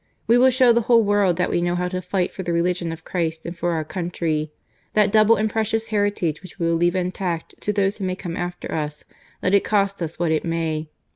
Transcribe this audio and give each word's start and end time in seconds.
We 0.25 0.35
will 0.39 0.49
show 0.49 0.73
the 0.73 0.81
whole 0.81 1.03
world 1.03 1.35
that 1.37 1.51
we 1.51 1.61
know 1.61 1.75
how 1.75 1.87
to 1.89 2.01
fight 2.01 2.33
for 2.33 2.41
the 2.41 2.51
religion 2.51 2.91
of 2.91 3.03
Christ 3.03 3.45
and 3.45 3.55
for 3.55 3.73
our 3.73 3.83
country; 3.83 4.51
that 4.93 5.11
double 5.11 5.35
and 5.35 5.47
precious 5.47 5.89
heritage 5.89 6.41
which 6.41 6.57
we 6.57 6.65
will 6.65 6.73
leave 6.75 6.95
intact 6.95 7.61
to 7.61 7.71
those 7.71 7.99
who 7.99 8.15
come 8.15 8.35
after 8.35 8.73
us, 8.73 9.03
let 9.43 9.53
it 9.53 9.63
cost 9.63 10.01
us 10.01 10.17
what 10.17 10.31
it 10.31 10.43
may." 10.43 10.89